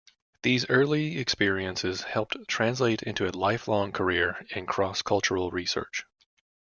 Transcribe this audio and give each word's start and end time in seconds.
These 0.41 0.67
early 0.67 1.19
experiences 1.19 2.01
helped 2.01 2.35
translate 2.47 3.03
into 3.03 3.27
a 3.27 3.37
lifelong 3.37 3.91
career 3.91 4.43
in 4.49 4.65
cross-cultural 4.65 5.51
research. 5.51 6.05